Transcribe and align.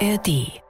ARD 0.00 0.60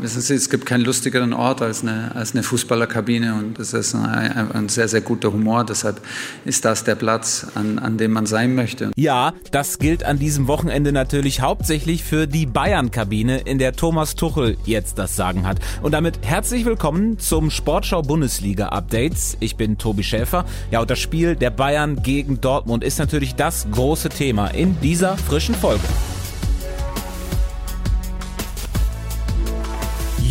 Wissen 0.00 0.20
Sie, 0.20 0.34
es 0.34 0.48
gibt 0.48 0.64
keinen 0.64 0.84
lustigeren 0.84 1.32
Ort 1.32 1.60
als 1.60 1.82
eine, 1.82 2.14
als 2.14 2.32
eine 2.32 2.44
Fußballerkabine 2.44 3.34
und 3.34 3.58
es 3.58 3.72
ist 3.72 3.96
ein, 3.96 4.52
ein, 4.52 4.68
sehr, 4.68 4.86
sehr 4.86 5.00
guter 5.00 5.32
Humor. 5.32 5.64
Deshalb 5.64 6.00
ist 6.44 6.64
das 6.64 6.84
der 6.84 6.94
Platz, 6.94 7.46
an, 7.56 7.80
an 7.80 7.98
dem 7.98 8.12
man 8.12 8.24
sein 8.24 8.54
möchte. 8.54 8.92
Ja, 8.96 9.32
das 9.50 9.80
gilt 9.80 10.04
an 10.04 10.18
diesem 10.18 10.46
Wochenende 10.46 10.92
natürlich 10.92 11.40
hauptsächlich 11.40 12.04
für 12.04 12.28
die 12.28 12.46
Bayern-Kabine, 12.46 13.38
in 13.38 13.58
der 13.58 13.72
Thomas 13.72 14.14
Tuchel 14.14 14.56
jetzt 14.64 14.98
das 14.98 15.16
Sagen 15.16 15.46
hat. 15.46 15.58
Und 15.82 15.92
damit 15.92 16.20
herzlich 16.22 16.64
willkommen 16.64 17.18
zum 17.18 17.50
Sportschau 17.50 18.02
Bundesliga 18.02 18.68
Updates. 18.68 19.36
Ich 19.40 19.56
bin 19.56 19.78
Tobi 19.78 20.04
Schäfer. 20.04 20.44
Ja, 20.70 20.80
und 20.80 20.90
das 20.90 21.00
Spiel 21.00 21.34
der 21.34 21.50
Bayern 21.50 22.02
gegen 22.02 22.40
Dortmund 22.40 22.84
ist 22.84 23.00
natürlich 23.00 23.34
das 23.34 23.66
große 23.72 24.10
Thema 24.10 24.48
in 24.48 24.80
dieser 24.80 25.16
frischen 25.16 25.56
Folge. 25.56 25.88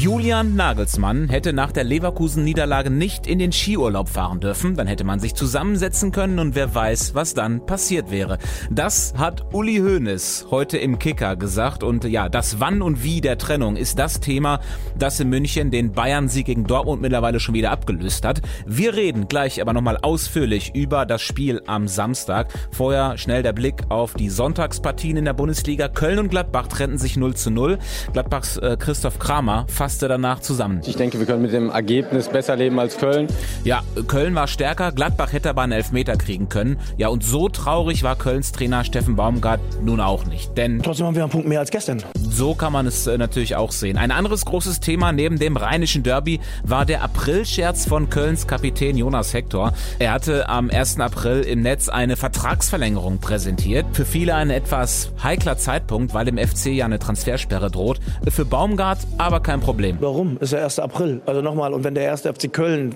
Julian 0.08 0.56
Nagelsmann 0.56 1.28
hätte 1.28 1.52
nach 1.52 1.74
der 1.74 1.84
Leverkusen-Niederlage 1.84 2.90
nicht 2.90 3.28
in 3.28 3.40
den 3.40 3.52
Skiurlaub 3.52 4.08
fahren 4.08 4.40
dürfen. 4.40 4.74
Dann 4.78 4.88
hätte 4.88 5.04
man 5.04 5.20
sich 5.20 5.36
zusammensetzen 5.36 6.14
können 6.14 6.40
und 6.40 6.56
wer 6.56 6.74
weiß, 6.74 7.14
was 7.14 7.34
dann 7.34 7.66
passiert 7.66 8.10
wäre. 8.10 8.38
Das 8.72 9.16
hat 9.18 9.54
Uli 9.54 9.80
Hoeneß 9.80 10.48
heute 10.50 10.78
im 10.78 10.98
Kicker 10.98 11.36
gesagt. 11.36 11.84
Und 11.84 12.06
ja, 12.06 12.30
das 12.30 12.62
Wann 12.62 12.82
und 12.82 13.04
Wie 13.04 13.20
der 13.20 13.38
Trennung 13.38 13.76
ist 13.76 14.00
das 14.00 14.22
Thema, 14.22 14.62
das 14.98 15.20
in 15.20 15.28
München 15.28 15.72
den 15.72 15.92
Bayern-Sieg 15.92 16.46
gegen 16.46 16.64
Dortmund 16.64 17.02
mittlerweile 17.02 17.42
schon 17.42 17.56
wieder 17.56 17.72
abgelöst 17.72 18.24
hat. 18.24 18.42
Wir 18.66 18.96
reden 18.96 19.28
gleich 19.28 19.62
aber 19.62 19.74
nochmal 19.74 19.98
ausführlich 20.02 20.74
über 20.74 21.06
das 21.06 21.22
Spiel 21.22 21.62
am 21.68 21.90
Samstag. 21.90 22.54
Vorher 22.72 23.18
schnell 23.18 23.44
der 23.44 23.52
Blick 23.52 23.84
auf 23.90 24.14
die 24.14 24.30
Sonntagspartien 24.30 25.18
in 25.18 25.26
der 25.26 25.34
Bundesliga. 25.34 25.90
Köln 25.90 26.20
und 26.20 26.30
Gladbach 26.30 26.68
trennten 26.68 26.98
sich 26.98 27.18
0 27.18 27.36
zu 27.36 27.52
0. 27.52 27.78
Gladbachs 28.14 28.56
äh, 28.56 28.78
Christoph 28.80 29.20
Kramer 29.20 29.66
fasste 29.98 30.08
danach 30.08 30.42
zusammen. 30.42 30.82
Ich 30.86 30.96
denke, 30.96 31.18
wir 31.18 31.26
können 31.26 31.42
mit 31.42 31.54
dem 31.54 31.72
Ergebnis 31.72 32.30
besser 32.30 32.56
leben 32.56 32.78
als 32.80 32.98
Köln. 32.98 33.28
Ja, 33.64 33.82
Köln 34.08 34.36
war 34.36 34.48
stärker, 34.48 34.92
Gladbach 34.92 35.34
hätte 35.34 35.50
aber 35.50 35.64
einen 35.64 35.72
Elfmeter 35.72 36.16
kriegen 36.18 36.50
können. 36.50 36.78
Ja, 36.98 37.08
und 37.08 37.24
so 37.24 37.50
traurig 37.50 38.04
war 38.04 38.16
Kölns 38.16 38.52
Trainer 38.52 38.84
Steffen 38.84 39.16
Baumgart 39.16 39.60
nun 39.82 40.00
auch 40.00 40.26
nicht. 40.26 40.56
Denn 40.56 40.84
trotzdem 40.84 41.08
haben 41.08 41.16
wir 41.16 41.24
einen 41.24 41.32
Punkt 41.32 41.48
mehr 41.48 41.62
als 41.62 41.72
gestern. 41.72 42.04
So 42.16 42.54
kann 42.54 42.74
man 42.74 42.86
es 42.86 43.08
äh, 43.08 43.18
natürlich 43.18 43.56
auch 43.56 43.72
sehen. 43.72 43.98
Ein 43.98 44.12
anderes 44.12 44.46
großes 44.46 44.82
Thema 44.82 45.12
neben 45.12 45.40
dem 45.40 45.58
rheinischen 45.58 46.04
Derby 46.04 46.40
war 46.64 46.86
der 46.86 47.02
Aprilscherz 47.02 47.88
von 47.88 48.12
Kölns 48.12 48.46
Kapitän 48.46 48.98
Jonas 48.98 49.34
Hector. 49.34 49.74
Er 49.98 50.12
hatte 50.12 50.48
am 50.48 50.70
1. 50.70 51.00
April 51.00 51.42
im 51.42 51.64
Netz 51.64 51.90
eine 51.90 52.18
Vertragsverlängerung 52.18 53.18
präsentiert. 53.18 53.88
Für 53.94 54.06
viele 54.06 54.36
ein 54.36 54.52
etwas 54.52 55.12
heikler 55.24 55.58
Zeitpunkt, 55.58 56.14
weil 56.14 56.28
im 56.28 56.38
FC 56.38 56.68
ja 56.68 56.86
eine 56.86 57.00
Transfersperre 57.00 57.72
droht. 57.72 58.00
Für 58.30 58.46
Baumgart 58.46 59.00
aber 59.18 59.40
kein 59.40 59.60
Problem. 59.60 59.77
Problem. 59.78 59.98
Warum? 60.00 60.38
Ist 60.40 60.54
der 60.54 60.64
1. 60.64 60.80
April. 60.80 61.22
Also 61.28 61.44
nochmal, 61.44 61.72
und 61.72 61.84
wenn 61.84 61.94
der 61.94 62.12
1. 62.12 62.22
FC 62.22 62.52
Köln 62.52 62.96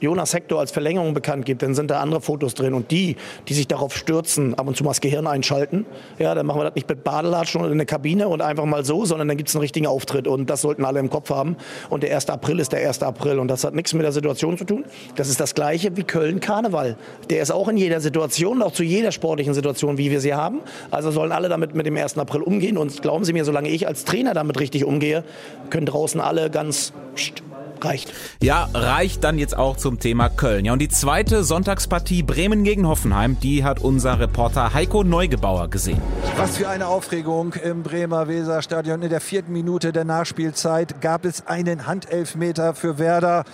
Jonas 0.00 0.34
Hector 0.34 0.60
als 0.60 0.70
Verlängerung 0.70 1.14
bekannt 1.14 1.46
gibt, 1.46 1.62
dann 1.62 1.74
sind 1.74 1.90
da 1.90 2.00
andere 2.00 2.20
Fotos 2.20 2.54
drin. 2.54 2.74
Und 2.74 2.90
die, 2.90 3.16
die 3.48 3.54
sich 3.54 3.66
darauf 3.66 3.96
stürzen, 3.96 4.54
ab 4.54 4.68
und 4.68 4.76
zu 4.76 4.84
mal 4.84 4.90
das 4.90 5.00
Gehirn 5.00 5.26
einschalten, 5.26 5.86
ja, 6.18 6.34
dann 6.34 6.46
machen 6.46 6.60
wir 6.60 6.64
das 6.64 6.74
nicht 6.74 6.88
mit 6.88 7.04
Badelatschen 7.04 7.60
oder 7.60 7.70
in 7.70 7.78
der 7.78 7.86
Kabine 7.86 8.28
und 8.28 8.42
einfach 8.42 8.64
mal 8.64 8.84
so, 8.84 9.04
sondern 9.04 9.28
dann 9.28 9.36
gibt 9.36 9.48
es 9.48 9.54
einen 9.54 9.62
richtigen 9.62 9.86
Auftritt. 9.86 10.26
Und 10.26 10.50
das 10.50 10.62
sollten 10.62 10.84
alle 10.84 11.00
im 11.00 11.10
Kopf 11.10 11.30
haben. 11.30 11.56
Und 11.90 12.02
der 12.02 12.14
1. 12.14 12.28
April 12.30 12.60
ist 12.60 12.72
der 12.72 12.86
1. 12.86 13.02
April. 13.02 13.38
Und 13.38 13.48
das 13.48 13.64
hat 13.64 13.74
nichts 13.74 13.92
mit 13.94 14.04
der 14.04 14.12
Situation 14.12 14.56
zu 14.56 14.64
tun. 14.64 14.84
Das 15.16 15.28
ist 15.28 15.40
das 15.40 15.54
Gleiche 15.54 15.96
wie 15.96 16.04
Köln-Karneval. 16.04 16.96
Der 17.30 17.42
ist 17.42 17.50
auch 17.50 17.68
in 17.68 17.76
jeder 17.76 18.00
Situation, 18.00 18.62
auch 18.62 18.72
zu 18.72 18.84
jeder 18.84 19.12
sportlichen 19.12 19.54
Situation, 19.54 19.98
wie 19.98 20.10
wir 20.10 20.20
sie 20.20 20.34
haben. 20.34 20.60
Also 20.90 21.10
sollen 21.10 21.32
alle 21.32 21.48
damit 21.48 21.74
mit 21.74 21.86
dem 21.86 21.96
1. 21.96 22.18
April 22.18 22.42
umgehen. 22.42 22.78
Und 22.78 23.02
glauben 23.02 23.24
Sie 23.24 23.32
mir, 23.32 23.44
solange 23.44 23.68
ich 23.68 23.86
als 23.86 24.04
Trainer 24.04 24.34
damit 24.34 24.60
richtig 24.60 24.84
umgehe, 24.84 25.24
können 25.70 25.86
draußen 25.86 26.20
alle 26.20 26.50
ganz 26.50 26.92
reicht. 27.84 28.12
Ja, 28.42 28.68
reicht 28.74 29.24
dann 29.24 29.38
jetzt 29.38 29.56
auch 29.56 29.76
zum 29.76 29.98
Thema 29.98 30.28
Köln. 30.28 30.64
Ja, 30.64 30.72
und 30.72 30.78
die 30.78 30.88
zweite 30.88 31.44
Sonntagspartie 31.44 32.22
Bremen 32.22 32.64
gegen 32.64 32.86
Hoffenheim, 32.86 33.38
die 33.40 33.64
hat 33.64 33.80
unser 33.80 34.20
Reporter 34.20 34.74
Heiko 34.74 35.04
Neugebauer 35.04 35.68
gesehen. 35.68 36.00
Was 36.36 36.56
für 36.56 36.68
eine 36.68 36.86
Aufregung 36.86 37.54
im 37.54 37.82
Bremer 37.82 38.28
Weserstadion. 38.28 39.02
In 39.02 39.10
der 39.10 39.20
vierten 39.20 39.52
Minute 39.52 39.92
der 39.92 40.04
Nachspielzeit 40.04 41.00
gab 41.00 41.24
es 41.24 41.46
einen 41.46 41.86
Handelfmeter 41.86 42.74
für 42.74 42.98
Werder 42.98 43.44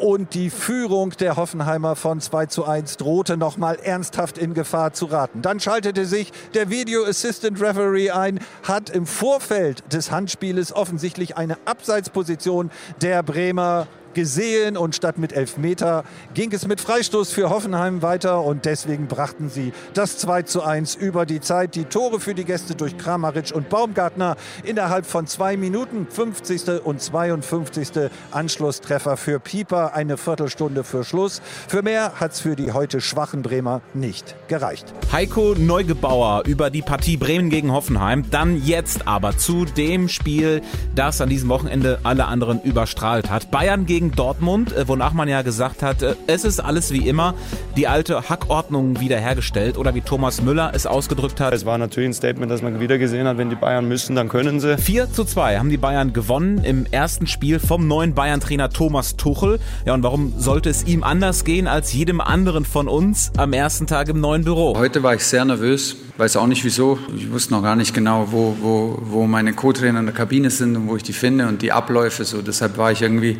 und 0.00 0.34
die 0.34 0.50
Führung 0.50 1.10
der 1.10 1.36
Hoffenheimer 1.36 1.96
von 1.96 2.20
2 2.20 2.46
zu 2.46 2.64
1 2.64 2.96
drohte 2.96 3.36
nochmal 3.36 3.76
ernsthaft 3.82 4.38
in 4.38 4.54
Gefahr 4.54 4.92
zu 4.92 5.06
raten. 5.06 5.42
Dann 5.42 5.60
schaltete 5.60 6.06
sich 6.06 6.32
der 6.54 6.70
Video 6.70 7.04
Assistant 7.04 7.60
Referee 7.60 8.10
ein, 8.10 8.40
hat 8.62 8.90
im 8.90 9.06
Vorfeld 9.06 9.82
des 9.92 10.10
Handspieles 10.10 10.72
offensichtlich 10.74 11.36
eine 11.36 11.56
Abseitsposition 11.64 12.70
der 13.00 13.22
Bremer 13.22 13.71
uh, 13.72 13.86
gesehen 14.14 14.76
und 14.76 14.94
statt 14.94 15.18
mit 15.18 15.32
Elfmeter 15.32 16.04
ging 16.34 16.52
es 16.52 16.66
mit 16.66 16.80
Freistoß 16.80 17.32
für 17.32 17.50
Hoffenheim 17.50 18.02
weiter 18.02 18.42
und 18.42 18.64
deswegen 18.64 19.06
brachten 19.06 19.48
sie 19.48 19.72
das 19.94 20.18
2 20.18 20.42
zu 20.42 20.62
1 20.62 20.94
über 20.94 21.26
die 21.26 21.40
Zeit. 21.40 21.74
Die 21.74 21.84
Tore 21.84 22.20
für 22.20 22.34
die 22.34 22.44
Gäste 22.44 22.74
durch 22.74 22.96
Kramaric 22.98 23.52
und 23.54 23.68
Baumgartner 23.68 24.36
innerhalb 24.64 25.06
von 25.06 25.26
zwei 25.26 25.56
Minuten, 25.56 26.06
50. 26.08 26.84
und 26.84 27.00
52. 27.00 28.10
Anschlusstreffer 28.30 29.16
für 29.16 29.40
Pieper, 29.40 29.94
eine 29.94 30.16
Viertelstunde 30.16 30.84
für 30.84 31.04
Schluss. 31.04 31.42
Für 31.68 31.82
mehr 31.82 32.12
hat 32.20 32.32
es 32.32 32.40
für 32.40 32.56
die 32.56 32.72
heute 32.72 33.00
schwachen 33.00 33.42
Bremer 33.42 33.80
nicht 33.94 34.36
gereicht. 34.48 34.92
Heiko 35.12 35.54
Neugebauer 35.56 36.44
über 36.46 36.70
die 36.70 36.82
Partie 36.82 37.16
Bremen 37.16 37.50
gegen 37.50 37.72
Hoffenheim. 37.72 38.30
Dann 38.30 38.62
jetzt 38.64 39.06
aber 39.06 39.36
zu 39.36 39.64
dem 39.64 40.08
Spiel, 40.08 40.62
das 40.94 41.20
an 41.20 41.28
diesem 41.28 41.48
Wochenende 41.48 42.00
alle 42.02 42.26
anderen 42.26 42.62
überstrahlt 42.62 43.30
hat. 43.30 43.50
Bayern 43.50 43.86
gegen 43.86 44.01
gegen 44.02 44.16
Dortmund, 44.16 44.76
äh, 44.76 44.88
wonach 44.88 45.12
man 45.12 45.28
ja 45.28 45.42
gesagt 45.42 45.82
hat, 45.82 46.02
äh, 46.02 46.16
es 46.26 46.44
ist 46.44 46.58
alles 46.58 46.92
wie 46.92 47.08
immer, 47.08 47.34
die 47.76 47.86
alte 47.86 48.28
Hackordnung 48.28 48.98
wiederhergestellt 48.98 49.78
oder 49.78 49.94
wie 49.94 50.00
Thomas 50.00 50.42
Müller 50.42 50.72
es 50.74 50.86
ausgedrückt 50.86 51.40
hat. 51.40 51.54
Es 51.54 51.64
war 51.64 51.78
natürlich 51.78 52.10
ein 52.10 52.14
Statement, 52.14 52.50
das 52.50 52.62
man 52.62 52.80
wieder 52.80 52.98
gesehen 52.98 53.28
hat, 53.28 53.38
wenn 53.38 53.48
die 53.48 53.56
Bayern 53.56 53.86
müssen, 53.86 54.16
dann 54.16 54.28
können 54.28 54.58
sie. 54.58 54.76
4 54.76 55.12
zu 55.12 55.24
2 55.24 55.58
haben 55.58 55.70
die 55.70 55.76
Bayern 55.76 56.12
gewonnen 56.12 56.64
im 56.64 56.86
ersten 56.90 57.28
Spiel 57.28 57.60
vom 57.60 57.86
neuen 57.86 58.14
Bayern-Trainer 58.14 58.70
Thomas 58.70 59.16
Tuchel. 59.16 59.60
Ja, 59.86 59.94
und 59.94 60.02
warum 60.02 60.32
sollte 60.36 60.70
es 60.70 60.84
ihm 60.84 61.04
anders 61.04 61.44
gehen 61.44 61.68
als 61.68 61.92
jedem 61.92 62.20
anderen 62.20 62.64
von 62.64 62.88
uns 62.88 63.30
am 63.36 63.52
ersten 63.52 63.86
Tag 63.86 64.08
im 64.08 64.20
neuen 64.20 64.42
Büro? 64.42 64.76
Heute 64.76 65.02
war 65.04 65.14
ich 65.14 65.24
sehr 65.24 65.44
nervös, 65.44 65.96
weiß 66.16 66.36
auch 66.36 66.48
nicht 66.48 66.64
wieso. 66.64 66.98
Ich 67.16 67.30
wusste 67.30 67.52
noch 67.54 67.62
gar 67.62 67.76
nicht 67.76 67.94
genau, 67.94 68.28
wo, 68.32 68.56
wo, 68.60 68.98
wo 69.00 69.26
meine 69.26 69.52
Co-Trainer 69.52 70.00
in 70.00 70.06
der 70.06 70.14
Kabine 70.14 70.50
sind 70.50 70.76
und 70.76 70.88
wo 70.88 70.96
ich 70.96 71.04
die 71.04 71.12
finde 71.12 71.46
und 71.46 71.62
die 71.62 71.70
Abläufe. 71.70 72.24
So, 72.24 72.42
deshalb 72.42 72.76
war 72.78 72.90
ich 72.90 73.02
irgendwie 73.02 73.38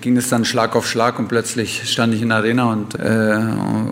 ging 0.00 0.16
es 0.16 0.28
dann 0.28 0.44
Schlag 0.44 0.76
auf 0.76 0.88
Schlag 0.88 1.18
und 1.18 1.28
plötzlich 1.28 1.90
stand 1.90 2.14
ich 2.14 2.22
in 2.22 2.28
der 2.28 2.38
Arena 2.38 2.72
und, 2.72 2.94
äh, 2.94 3.38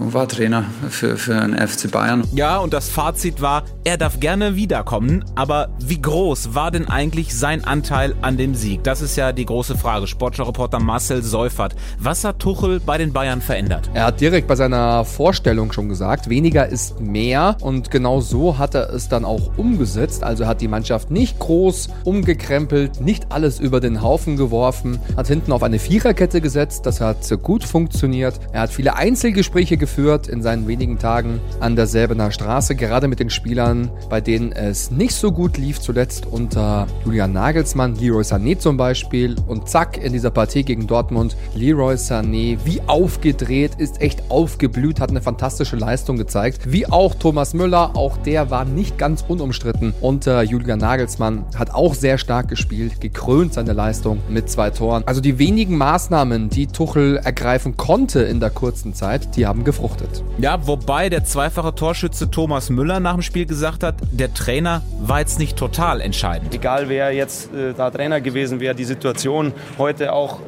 und 0.00 0.14
war 0.14 0.28
Trainer 0.28 0.64
für, 0.88 1.16
für 1.16 1.34
den 1.34 1.56
FC 1.56 1.90
Bayern. 1.90 2.24
Ja, 2.32 2.58
und 2.58 2.72
das 2.72 2.88
Fazit 2.88 3.40
war, 3.40 3.64
er 3.84 3.96
darf 3.96 4.20
gerne 4.20 4.56
wiederkommen, 4.56 5.24
aber 5.34 5.68
wie 5.78 6.00
groß 6.00 6.54
war 6.54 6.70
denn 6.70 6.88
eigentlich 6.88 7.36
sein 7.36 7.64
Anteil 7.64 8.14
an 8.22 8.36
dem 8.36 8.54
Sieg? 8.54 8.84
Das 8.84 9.02
ist 9.02 9.16
ja 9.16 9.32
die 9.32 9.46
große 9.46 9.76
Frage. 9.76 10.06
Sportschau-Reporter 10.06 10.80
Marcel 10.80 11.22
Seufert. 11.22 11.74
Was 11.98 12.24
hat 12.24 12.38
Tuchel 12.38 12.80
bei 12.80 12.98
den 12.98 13.12
Bayern 13.12 13.40
verändert? 13.40 13.90
Er 13.94 14.06
hat 14.06 14.20
direkt 14.20 14.46
bei 14.46 14.56
seiner 14.56 15.04
Vorstellung 15.04 15.72
schon 15.72 15.88
gesagt, 15.88 16.28
weniger 16.28 16.68
ist 16.68 17.00
mehr 17.00 17.56
und 17.60 17.90
genau 17.90 18.20
so 18.20 18.58
hat 18.58 18.74
er 18.74 18.92
es 18.92 19.08
dann 19.08 19.24
auch 19.24 19.56
umgesetzt. 19.56 20.22
Also 20.22 20.46
hat 20.46 20.60
die 20.60 20.68
Mannschaft 20.68 21.10
nicht 21.10 21.38
groß 21.38 21.88
umgekrempelt, 22.04 23.00
nicht 23.00 23.32
alles 23.32 23.58
über 23.58 23.80
den 23.80 24.02
Haufen 24.02 24.36
geworfen, 24.36 25.00
hat 25.16 25.26
hinten 25.26 25.52
auf 25.52 25.62
eine 25.62 25.78
4 25.78 25.95
Viererkette 25.96 26.42
gesetzt. 26.42 26.84
Das 26.84 27.00
hat 27.00 27.26
gut 27.42 27.64
funktioniert. 27.64 28.38
Er 28.52 28.60
hat 28.60 28.70
viele 28.70 28.96
Einzelgespräche 28.96 29.78
geführt 29.78 30.28
in 30.28 30.42
seinen 30.42 30.68
wenigen 30.68 30.98
Tagen 30.98 31.40
an 31.58 31.74
der 31.74 31.86
Selbener 31.86 32.30
Straße, 32.30 32.74
gerade 32.74 33.08
mit 33.08 33.18
den 33.18 33.30
Spielern, 33.30 33.90
bei 34.10 34.20
denen 34.20 34.52
es 34.52 34.90
nicht 34.90 35.14
so 35.14 35.32
gut 35.32 35.56
lief, 35.56 35.80
zuletzt 35.80 36.26
unter 36.26 36.86
Julian 37.06 37.32
Nagelsmann, 37.32 37.96
Leroy 37.96 38.24
Sané 38.24 38.58
zum 38.58 38.76
Beispiel. 38.76 39.36
Und 39.46 39.70
zack, 39.70 39.96
in 39.96 40.12
dieser 40.12 40.30
Partie 40.30 40.64
gegen 40.64 40.86
Dortmund, 40.86 41.34
Leroy 41.54 41.94
Sané, 41.94 42.58
wie 42.64 42.82
aufgedreht, 42.86 43.76
ist 43.78 44.02
echt 44.02 44.30
aufgeblüht, 44.30 45.00
hat 45.00 45.08
eine 45.08 45.22
fantastische 45.22 45.76
Leistung 45.76 46.18
gezeigt. 46.18 46.70
Wie 46.70 46.86
auch 46.86 47.14
Thomas 47.14 47.54
Müller, 47.54 47.92
auch 47.96 48.18
der 48.18 48.50
war 48.50 48.66
nicht 48.66 48.98
ganz 48.98 49.24
unumstritten 49.26 49.94
unter 50.02 50.42
Julian 50.42 50.78
Nagelsmann, 50.78 51.46
hat 51.54 51.72
auch 51.72 51.94
sehr 51.94 52.18
stark 52.18 52.48
gespielt, 52.48 53.00
gekrönt 53.00 53.54
seine 53.54 53.72
Leistung 53.72 54.18
mit 54.28 54.50
zwei 54.50 54.68
Toren. 54.68 55.02
Also 55.06 55.22
die 55.22 55.38
wenigen 55.38 55.78
Maßnahmen, 55.86 56.50
die 56.50 56.66
Tuchel 56.66 57.18
ergreifen 57.18 57.76
konnte 57.76 58.22
in 58.22 58.40
der 58.40 58.50
kurzen 58.50 58.92
Zeit, 58.92 59.36
die 59.36 59.46
haben 59.46 59.62
gefruchtet. 59.62 60.24
Ja, 60.36 60.66
wobei 60.66 61.08
der 61.08 61.22
zweifache 61.22 61.76
Torschütze 61.76 62.28
Thomas 62.28 62.70
Müller 62.70 62.98
nach 62.98 63.12
dem 63.12 63.22
Spiel 63.22 63.46
gesagt 63.46 63.84
hat, 63.84 63.94
der 64.10 64.34
Trainer 64.34 64.82
war 65.00 65.20
jetzt 65.20 65.38
nicht 65.38 65.56
total 65.56 66.00
entscheidend. 66.00 66.52
Egal 66.52 66.88
wer 66.88 67.12
jetzt 67.12 67.54
äh, 67.54 67.72
da 67.72 67.92
Trainer 67.92 68.20
gewesen 68.20 68.58
wäre, 68.58 68.74
die 68.74 68.82
Situation 68.82 69.52
heute 69.78 70.12
auch 70.12 70.40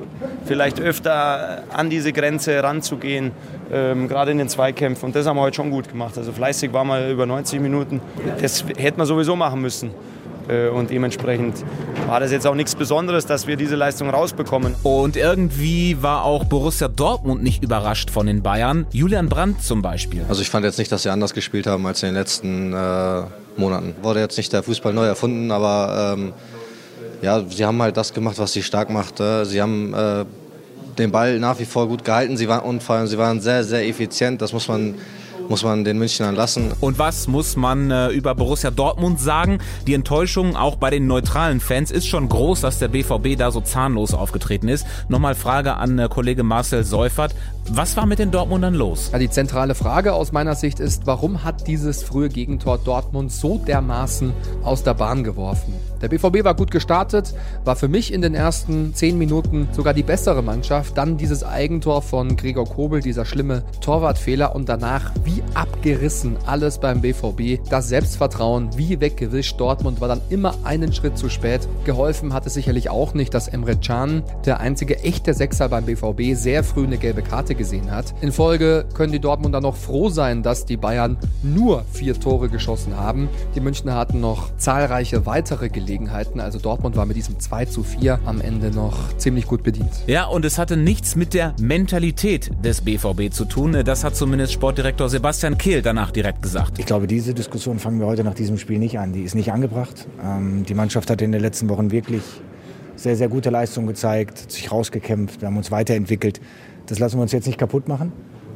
vielleicht 0.45 0.81
öfter 0.81 1.63
an 1.73 1.89
diese 1.89 2.13
Grenze 2.13 2.61
ranzugehen, 2.61 3.31
ähm, 3.73 4.09
gerade 4.09 4.33
in 4.33 4.39
den 4.39 4.49
Zweikämpfen. 4.49 5.07
Und 5.07 5.15
das 5.15 5.25
haben 5.25 5.37
wir 5.37 5.43
heute 5.43 5.55
schon 5.55 5.71
gut 5.71 5.89
gemacht. 5.89 6.19
Also 6.19 6.33
fleißig 6.33 6.73
war 6.73 6.83
mal 6.83 7.13
über 7.13 7.27
90 7.27 7.61
Minuten. 7.61 8.01
Das 8.41 8.65
hätte 8.77 8.99
man 8.99 9.07
sowieso 9.07 9.37
machen 9.37 9.61
müssen. 9.61 9.93
Äh, 10.49 10.69
und 10.69 10.91
dementsprechend 10.91 11.65
war 12.07 12.21
das 12.21 12.33
jetzt 12.33 12.47
auch 12.47 12.55
nichts 12.55 12.75
Besonderes, 12.75 13.27
dass 13.27 13.47
wir 13.47 13.57
diese 13.57 13.77
Leistung 13.77 14.11
rausbekommen. 14.11 14.75
Und 14.83 15.17
irgendwie 15.17 16.03
war 16.03 16.25
auch 16.25 16.45
Borussia 16.45 16.89
Dortmund 16.89 17.43
nicht 17.43 17.63
überrascht 17.63 18.11
von 18.11 18.27
den 18.27 18.43
Bayern. 18.43 18.87
Julian 18.93 19.29
Brandt 19.29 19.63
zum 19.63 19.83
Beispiel. 19.83 20.25
Also 20.29 20.43
ich 20.43 20.51
fand 20.51 20.65
jetzt 20.65 20.79
nicht, 20.79 20.91
dass 20.91 21.03
sie 21.03 21.11
anders 21.11 21.35
gespielt 21.35 21.67
haben 21.67 21.87
als 21.87 22.03
in 22.03 22.09
den 22.09 22.15
letzten 22.17 22.73
äh, 22.73 23.23
Monaten. 23.57 23.95
Wurde 24.03 24.21
jetzt 24.21 24.37
nicht 24.37 24.53
der 24.53 24.63
Fußball 24.63 24.93
neu 24.93 25.05
erfunden, 25.05 25.51
aber 25.51 26.15
ähm, 26.17 26.33
ja, 27.23 27.43
sie 27.49 27.65
haben 27.65 27.81
halt 27.83 27.97
das 27.97 28.15
gemacht, 28.15 28.39
was 28.39 28.53
sie 28.53 28.63
stark 28.63 28.91
macht. 28.91 29.21
Äh. 29.21 29.45
Sie 29.45 29.61
haben 29.61 29.93
äh, 29.95 30.25
den 30.99 31.11
Ball 31.11 31.39
nach 31.39 31.59
wie 31.59 31.65
vor 31.65 31.89
gut 31.89 32.05
gehalten. 32.05 32.37
Sie 32.37 32.49
waren 32.49 32.81
allem, 32.89 33.07
sie 33.07 33.19
waren 33.19 33.41
sehr, 33.41 33.65
sehr 33.65 33.87
effizient. 33.87 34.41
Das 34.43 34.53
muss 34.53 34.69
man 34.69 34.95
muss 35.49 35.65
man 35.65 35.85
den 35.85 35.99
Münchnern 35.99 36.35
lassen. 36.35 36.73
Und 36.81 36.99
was 36.99 37.27
muss 37.29 37.57
man 37.57 37.91
äh, 37.91 38.09
über 38.09 38.35
Borussia 38.35 38.71
Dortmund 38.71 39.21
sagen? 39.21 39.59
Die 39.87 39.95
Enttäuschung 39.95 40.57
auch 40.57 40.77
bei 40.77 40.91
den 40.91 41.07
neutralen 41.07 41.61
Fans 41.61 41.91
ist 41.91 42.07
schon 42.07 42.29
groß, 42.29 42.61
dass 42.61 42.79
der 42.79 42.89
BVB 42.89 43.37
da 43.39 43.51
so 43.51 43.61
zahnlos 43.61 44.15
aufgetreten 44.15 44.69
ist. 44.69 44.87
Nochmal 45.09 45.35
Frage 45.35 45.77
an 45.77 45.99
äh, 45.99 46.09
Kollege 46.09 46.43
Marcel 46.43 46.85
Seufert. 46.85 47.35
Was 47.71 47.97
war 47.97 48.07
mit 48.07 48.19
den 48.19 48.31
Dortmundern 48.31 48.75
los? 48.75 49.11
Ja, 49.13 49.19
die 49.19 49.29
zentrale 49.29 49.75
Frage 49.75 50.15
aus 50.15 50.33
meiner 50.33 50.55
Sicht 50.55 50.81
ist, 50.81 51.07
warum 51.07 51.45
hat 51.45 51.67
dieses 51.67 52.03
frühe 52.03 52.31
Gegentor 52.31 52.79
Dortmund 52.79 53.31
so 53.31 53.59
dermaßen 53.59 54.33
aus 54.63 54.83
der 54.85 54.95
Bahn 54.95 55.23
geworfen? 55.23 55.75
Der 56.01 56.09
BVB 56.09 56.45
war 56.45 56.55
gut 56.55 56.71
gestartet, 56.71 57.35
war 57.65 57.77
für 57.77 57.89
mich 57.89 58.13
in 58.13 58.23
den 58.23 58.35
ersten 58.35 58.95
zehn 58.95 59.19
Minuten 59.19 59.69
sogar 59.73 59.93
die 59.93 60.03
bessere 60.03 60.43
Mannschaft. 60.43 60.97
Dann 60.97 61.19
dieses 61.19 61.45
Eigentor 61.45 62.01
von 62.01 62.37
Gregor 62.37 62.67
Kobel, 62.67 63.03
dieser 63.03 63.25
schlimme 63.25 63.65
Torwartfehler 63.81 64.55
und 64.55 64.69
danach 64.69 65.13
wie 65.25 65.38
abgerissen 65.55 66.37
alles 66.47 66.79
beim 66.79 67.01
BVB. 67.01 67.61
Das 67.71 67.89
Selbstvertrauen 67.89 68.71
wie 68.77 69.01
weggewischt. 69.01 69.59
Dortmund 69.59 70.01
war 70.01 70.09
dann 70.09 70.21
immer 70.31 70.55
einen 70.65 70.93
Schritt 70.93 71.17
zu 71.17 71.29
spät. 71.29 71.69
Geholfen 71.85 72.33
hat 72.33 72.47
es 72.47 72.55
sicherlich 72.55 72.91
auch 72.91 73.15
nicht, 73.15 73.33
dass 73.35 73.49
Emre 73.49 73.77
Can, 73.77 74.23
der 74.45 74.61
einzige 74.61 74.99
echte 75.01 75.35
Sechser 75.35 75.69
beim 75.69 75.87
BVB, 75.87 76.35
sehr 76.35 76.65
früh 76.65 76.85
eine 76.85 76.99
gelbe 76.99 77.23
Karte 77.23 77.55
gesehen 77.55 77.91
hat. 77.91 78.15
In 78.21 78.33
Folge 78.33 78.85
können 78.95 79.13
die 79.13 79.21
Dortmunder 79.21 79.61
noch 79.61 79.77
froh 79.77 80.09
sein, 80.09 80.43
dass 80.43 80.65
die 80.65 80.77
Bayern 80.77 81.17
nur 81.43 81.85
vier 81.93 82.19
Tore 82.19 82.49
geschossen 82.49 82.97
haben. 82.97 83.29
Die 83.55 83.61
Münchner 83.61 83.95
hatten 83.95 84.21
noch 84.21 84.57
zahlreiche 84.57 85.27
weitere 85.27 85.69
Gelegenheiten. 85.69 86.41
Also 86.41 86.59
Dortmund 86.59 86.97
war 86.97 87.07
mit 87.07 87.17
diesem 87.17 87.39
2 87.39 87.65
zu 87.67 87.83
4 87.83 88.21
am 88.27 88.41
Ende 88.41 88.71
noch 88.71 89.17
ziemlich 89.17 89.47
gut 89.47 89.63
bedient. 89.63 89.91
Ja, 90.07 90.27
und 90.27 90.45
es 90.45 90.59
hatte 90.59 90.77
nichts 90.77 91.17
mit 91.17 91.35
der 91.35 91.55
Mentalität 91.61 92.51
des 92.65 92.81
BVB 92.81 93.33
zu 93.33 93.45
tun. 93.45 93.77
Das 93.85 94.05
hat 94.05 94.17
zumindest 94.17 94.53
Sportdirektor 94.53 95.09
Sebastian 95.09 95.28
Kehl 95.59 95.83
danach 95.83 96.11
direkt 96.11 96.41
gesagt. 96.41 96.79
Ich 96.79 96.87
glaube, 96.87 97.07
diese 97.07 97.35
Diskussion 97.35 97.79
fangen 97.79 98.01
wir 98.01 98.07
heute 98.07 98.25
nach 98.25 98.33
diesem 98.33 98.57
Spiel 98.57 98.79
nicht 98.79 98.99
an. 98.99 99.13
Die 99.13 99.25
ist 99.25 99.35
nicht 99.35 99.53
angebracht. 99.53 100.09
Ähm, 100.25 100.65
die 100.65 100.73
Mannschaft 100.73 101.11
hat 101.11 101.21
in 101.21 101.33
den 101.33 101.43
letzten 101.43 101.69
Wochen 101.69 101.91
wirklich 101.91 102.23
sehr, 102.97 103.15
sehr 103.15 103.29
gute 103.29 103.51
Leistungen 103.51 103.87
gezeigt, 103.87 104.51
sich 104.51 104.73
rausgekämpft, 104.73 105.43
wir 105.43 105.49
haben 105.49 105.59
uns 105.59 105.71
weiterentwickelt. 105.71 106.41
Das 106.87 106.99
lassen 106.99 107.19
wir 107.19 107.23
uns 107.23 107.33
jetzt 107.33 107.47
nicht 107.47 107.59
kaputt 107.59 107.89
machen. 107.89 108.11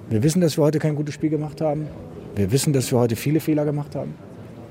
Wir 0.08 0.22
wissen, 0.22 0.40
dass 0.40 0.56
wir 0.56 0.64
heute 0.64 0.78
kein 0.78 0.96
gutes 0.96 1.12
Spiel 1.12 1.28
gemacht 1.28 1.60
haben. 1.60 1.88
Wir 2.36 2.50
wissen, 2.52 2.72
dass 2.72 2.90
wir 2.90 2.98
heute 2.98 3.16
viele 3.16 3.40
Fehler 3.40 3.66
gemacht 3.66 3.94
haben 3.94 4.14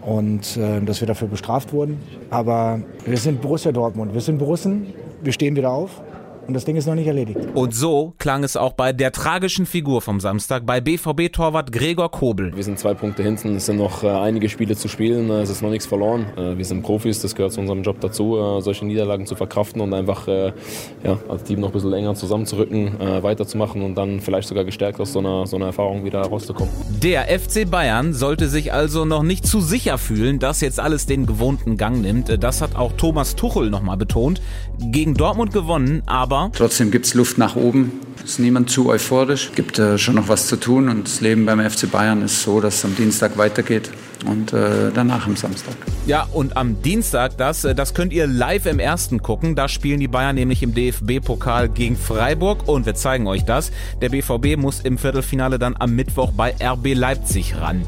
und 0.02 0.58
äh, 0.58 0.82
dass 0.82 1.02
wir 1.02 1.08
dafür 1.08 1.28
bestraft 1.28 1.72
wurden. 1.72 2.00
Aber 2.32 2.82
wir 3.06 3.18
sind 3.18 3.42
Borussia 3.42 3.72
Dortmund, 3.72 4.16
wir 4.16 4.22
sind 4.22 4.40
Borussen, 4.40 4.88
wir 5.22 5.34
stehen 5.34 5.56
wieder 5.56 5.70
auf 5.70 6.02
und 6.48 6.54
das 6.54 6.66
Ding 6.66 6.76
ist 6.76 6.88
noch 6.88 6.96
nicht 6.96 7.08
erledigt. 7.08 7.38
Und 7.54 7.74
so 7.74 8.14
klang 8.18 8.44
es 8.44 8.58
auch 8.58 8.74
bei 8.74 8.94
der 8.94 9.12
tragischen 9.12 9.66
Figur 9.66 10.02
vom 10.02 10.20
Samstag 10.20 10.66
bei 10.66 10.82
BVB-Torwart 10.82 11.72
Gregor 11.72 12.12
Kobel. 12.12 12.56
Wir 12.56 12.64
sind 12.64 12.80
zwei 12.80 12.94
Punkte 12.94 13.24
hinten, 13.24 13.56
es 13.56 13.68
sind 13.68 13.78
noch 13.78 14.04
äh, 14.04 14.10
einige 14.10 14.50
Spiele 14.50 14.76
zu 14.76 14.88
spielen, 14.88 15.30
äh, 15.30 15.42
es 15.42 15.50
ist 15.50 15.62
noch 15.62 15.70
nichts 15.70 15.86
verloren. 15.86 16.26
Äh, 16.38 16.58
wir 16.58 16.66
sind 16.66 16.82
Profis, 16.82 17.22
das 17.22 17.36
gehört 17.36 17.54
zu 17.54 17.62
unserem 17.62 17.84
Job 17.84 18.00
dazu, 18.02 18.60
solche 18.60 18.86
Niederlagen 18.86 19.26
zu 19.26 19.36
verkraften 19.36 19.82
und 19.82 19.94
einfach 19.94 20.28
ja, 20.28 21.18
als 21.28 21.44
Team 21.44 21.60
noch 21.60 21.70
ein 21.70 21.74
bisschen 21.74 21.94
enger 21.94 22.16
zusammenzurücken, 22.16 22.94
weiterzumachen 23.22 23.82
und 23.82 23.96
dann 23.96 24.20
vielleicht 24.20 24.48
sogar 24.48 24.64
gestärkt 24.64 25.00
aus 25.00 25.14
so 25.14 25.20
einer, 25.20 25.46
so 25.48 25.56
einer 25.56 25.68
Erfahrung 25.68 26.04
wieder 26.04 26.22
rauszukommen. 26.22 26.74
Der 27.02 27.24
FC 27.40 27.70
Bayern 27.70 28.14
sollte 28.14 28.48
sich 28.48 28.74
also 28.74 29.06
noch 29.06 29.24
nicht 29.24 29.46
zu 29.46 29.62
sicher 29.62 29.98
fühlen, 29.98 30.40
dass 30.40 30.62
jetzt 30.62 30.80
alles 30.80 31.06
den 31.06 31.26
gewohnten 31.26 31.78
Gang 31.78 32.02
nimmt. 32.02 32.44
Das 32.44 32.62
hat 32.62 32.76
auch 32.76 32.94
Thomas 32.94 33.36
Tuchel 33.36 33.70
nochmal 33.70 33.98
betont. 33.98 34.42
Gegen 34.80 35.14
Dortmund 35.14 35.54
gewonnen, 35.54 36.04
aber 36.06 36.31
aber. 36.32 36.52
Trotzdem 36.54 36.92
gibt 36.92 37.06
es 37.06 37.14
Luft 37.14 37.38
nach 37.38 37.56
oben. 37.56 38.00
Ist 38.24 38.40
niemand 38.40 38.70
zu 38.70 38.90
euphorisch. 38.90 39.50
Es 39.50 39.56
Gibt 39.56 39.80
äh, 39.80 39.98
schon 39.98 40.16
noch 40.16 40.28
was 40.28 40.48
zu 40.48 40.56
tun 40.56 40.90
und 40.90 41.08
das 41.08 41.22
Leben 41.22 41.46
beim 41.46 41.60
FC 41.60 41.92
Bayern 41.92 42.22
ist 42.22 42.44
so, 42.44 42.62
dass 42.62 42.76
es 42.76 42.86
am 42.86 42.96
Dienstag 42.96 43.38
weitergeht 43.38 43.90
und 44.26 44.54
äh, 44.54 44.92
danach 44.94 45.26
am 45.26 45.36
Samstag. 45.36 45.74
Ja, 46.06 46.28
und 46.32 46.56
am 46.56 46.82
Dienstag, 46.84 47.38
das, 47.38 47.66
äh, 47.66 47.74
das 47.74 47.94
könnt 47.94 48.14
ihr 48.14 48.28
live 48.28 48.68
im 48.68 48.80
ersten 48.80 49.22
gucken. 49.22 49.56
Da 49.56 49.68
spielen 49.68 50.00
die 50.00 50.08
Bayern 50.08 50.36
nämlich 50.36 50.62
im 50.62 50.74
DFB-Pokal 50.74 51.70
gegen 51.70 51.98
Freiburg 51.98 52.68
und 52.68 52.86
wir 52.86 52.94
zeigen 52.94 53.28
euch 53.28 53.44
das. 53.44 53.72
Der 54.02 54.10
BVB 54.10 54.58
muss 54.58 54.82
im 54.82 55.00
Viertelfinale 55.00 55.58
dann 55.58 55.76
am 55.78 55.96
Mittwoch 55.96 56.32
bei 56.32 56.54
RB 56.62 56.94
Leipzig 56.94 57.56
ran. 57.60 57.84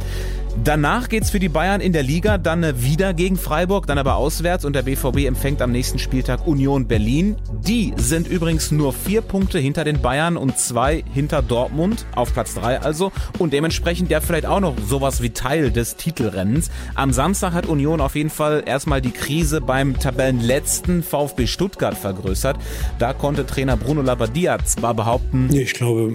Danach 0.62 1.10
geht's 1.10 1.32
für 1.32 1.40
die 1.40 1.50
Bayern 1.50 1.82
in 1.82 1.94
der 1.94 2.04
Liga 2.04 2.38
dann 2.38 2.82
wieder 2.82 3.14
gegen 3.14 3.38
Freiburg, 3.38 3.88
dann 3.88 3.98
aber 3.98 4.16
auswärts 4.16 4.66
und 4.66 4.74
der 4.74 4.84
BVB 4.84 5.26
empfängt 5.26 5.62
am 5.62 5.72
nächsten 5.72 6.00
Spieltag 6.00 6.48
Union 6.48 6.88
Berlin. 6.88 7.36
Die 7.66 7.94
sind 7.98 8.28
übrigens 8.28 8.72
nur 8.72 8.94
vier 8.94 9.22
Punkte 9.22 9.60
hinter 9.60 9.84
den 9.84 10.02
Bayern 10.02 10.38
und 10.38 10.58
zwei 10.58 11.04
hinter 11.14 11.42
Dortmund, 11.42 12.06
auf 12.16 12.34
Platz 12.34 12.54
drei 12.54 12.80
also 12.80 13.12
und 13.40 13.52
dementsprechend 13.52 14.12
ja 14.12 14.22
vielleicht 14.22 14.46
auch 14.46 14.60
noch 14.60 14.76
sowas 14.88 15.22
wie 15.22 15.32
Teil 15.32 15.72
des 15.72 15.96
Titelrennens. 15.98 16.70
Am 16.96 17.12
Samstag 17.12 17.54
hat 17.54 17.66
Union 17.66 18.00
auf 18.00 18.16
jeden 18.16 18.30
Fall 18.30 18.64
erstmal 18.66 19.02
die 19.02 19.12
Krise 19.12 19.60
beim 19.60 20.00
Tabellenletzten 20.00 21.04
VfB 21.04 21.48
Stuttgart 21.48 21.98
vergrößert. 21.98 22.58
Da 23.00 23.14
konnte 23.14 23.46
Trainer 23.46 23.76
Bruno 23.76 24.02
Labbadia 24.02 24.64
zwar 24.64 24.94
behaupten... 24.94 25.50
Ich 25.54 25.74
glaube, 25.74 26.14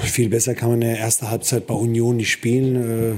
viel 0.00 0.28
besser 0.28 0.54
kann 0.54 0.70
man 0.70 0.82
in 0.82 0.88
der 0.88 1.00
ersten 1.00 1.30
Halbzeit 1.30 1.66
bei 1.66 1.74
Union 1.74 2.16
nicht 2.16 2.30
spielen. 2.30 2.76
Äh, 2.76 3.14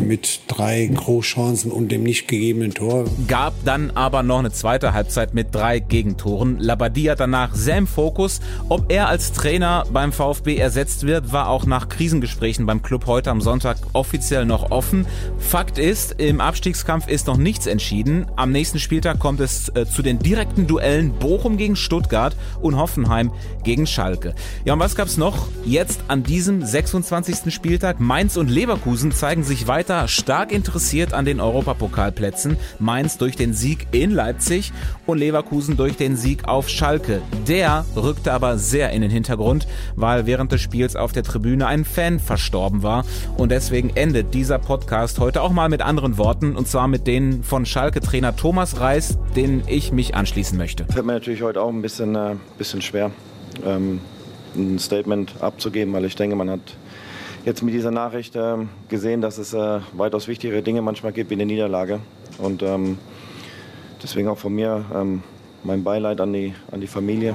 mit 0.00 0.40
drei 0.48 0.86
Großchancen 0.86 1.72
und 1.72 1.90
dem 1.90 2.02
nicht 2.02 2.28
gegebenen 2.28 2.74
Tor. 2.74 3.06
Gab 3.26 3.54
dann 3.64 3.90
aber 3.90 4.22
noch 4.22 4.40
eine 4.40 4.52
zweite 4.52 4.92
Halbzeit 4.92 5.32
mit 5.32 5.54
drei 5.54 5.78
Gegentoren. 5.78 6.58
Labadia 6.58 7.14
danach 7.14 7.54
sehr 7.54 7.78
im 7.78 7.86
Fokus. 7.86 8.40
Ob 8.68 8.92
er 8.92 9.08
als 9.08 9.32
Trainer 9.32 9.84
beim 9.90 10.12
VfB 10.12 10.56
ersetzt 10.56 11.06
wird, 11.06 11.32
war 11.32 11.48
auch 11.48 11.64
nach 11.64 11.88
Krisengesprächen 11.88 12.66
beim 12.66 12.82
Club 12.82 13.06
heute 13.06 13.30
am 13.30 13.40
Sonntag 13.40 13.78
offiziell 13.94 14.44
noch 14.44 14.70
offen. 14.70 15.06
Fakt 15.38 15.78
ist, 15.78 16.20
im 16.20 16.40
Abstiegskampf 16.40 17.08
ist 17.08 17.26
noch 17.26 17.38
nichts 17.38 17.66
entschieden. 17.66 18.26
Am 18.36 18.52
nächsten 18.52 18.78
Spieltag 18.78 19.18
kommt 19.18 19.40
es 19.40 19.70
äh, 19.70 19.86
zu 19.86 20.02
den 20.02 20.18
direkten 20.18 20.66
Duellen 20.66 21.12
Bochum 21.12 21.56
gegen 21.56 21.76
Stuttgart 21.76 22.36
und 22.60 22.76
Hoffenheim 22.76 23.32
gegen 23.64 23.86
Schalke. 23.86 24.34
Ja, 24.64 24.74
und 24.74 24.80
was 24.80 24.96
gab's 24.96 25.16
noch? 25.16 25.48
Jetzt 25.64 26.00
an 26.08 26.22
diesem 26.22 26.62
26. 26.62 27.52
Spieltag 27.54 28.00
Mainz 28.00 28.36
und 28.36 28.50
Leverkusen 28.50 29.12
zeigen 29.12 29.42
sich 29.44 29.61
weiter 29.66 30.08
stark 30.08 30.52
interessiert 30.52 31.12
an 31.14 31.24
den 31.24 31.40
Europapokalplätzen. 31.40 32.56
Mainz 32.78 33.18
durch 33.18 33.36
den 33.36 33.54
Sieg 33.54 33.86
in 33.92 34.10
Leipzig 34.10 34.72
und 35.06 35.18
Leverkusen 35.18 35.76
durch 35.76 35.96
den 35.96 36.16
Sieg 36.16 36.48
auf 36.48 36.68
Schalke. 36.68 37.22
Der 37.46 37.84
rückte 37.96 38.32
aber 38.32 38.58
sehr 38.58 38.90
in 38.90 39.02
den 39.02 39.10
Hintergrund, 39.10 39.66
weil 39.96 40.26
während 40.26 40.52
des 40.52 40.60
Spiels 40.60 40.96
auf 40.96 41.12
der 41.12 41.22
Tribüne 41.22 41.66
ein 41.66 41.84
Fan 41.84 42.20
verstorben 42.20 42.82
war. 42.82 43.04
Und 43.36 43.50
deswegen 43.50 43.90
endet 43.94 44.34
dieser 44.34 44.58
Podcast 44.58 45.18
heute 45.18 45.42
auch 45.42 45.52
mal 45.52 45.68
mit 45.68 45.82
anderen 45.82 46.18
Worten 46.18 46.56
und 46.56 46.68
zwar 46.68 46.88
mit 46.88 47.06
denen 47.06 47.42
von 47.42 47.66
Schalke-Trainer 47.66 48.36
Thomas 48.36 48.80
Reis, 48.80 49.18
den 49.36 49.62
ich 49.66 49.92
mich 49.92 50.14
anschließen 50.14 50.56
möchte. 50.58 50.84
Fällt 50.86 51.06
mir 51.06 51.14
natürlich 51.14 51.42
heute 51.42 51.60
auch 51.60 51.68
ein 51.68 51.82
bisschen, 51.82 52.14
äh, 52.14 52.36
bisschen 52.58 52.82
schwer, 52.82 53.10
ähm, 53.64 54.00
ein 54.54 54.78
Statement 54.78 55.34
abzugeben, 55.40 55.92
weil 55.94 56.04
ich 56.04 56.16
denke, 56.16 56.36
man 56.36 56.50
hat 56.50 56.76
jetzt 57.44 57.62
mit 57.62 57.74
dieser 57.74 57.90
Nachricht 57.90 58.36
äh, 58.36 58.56
gesehen, 58.88 59.20
dass 59.20 59.38
es 59.38 59.52
äh, 59.54 59.80
weitaus 59.92 60.28
wichtigere 60.28 60.62
Dinge 60.62 60.82
manchmal 60.82 61.12
gibt 61.12 61.30
wie 61.30 61.34
eine 61.34 61.46
Niederlage. 61.46 62.00
Und 62.38 62.62
ähm, 62.62 62.98
deswegen 64.02 64.28
auch 64.28 64.38
von 64.38 64.54
mir 64.54 64.84
ähm, 64.94 65.22
mein 65.64 65.84
Beileid 65.84 66.20
an 66.20 66.32
die, 66.32 66.54
an 66.70 66.80
die 66.80 66.86
Familie. 66.86 67.34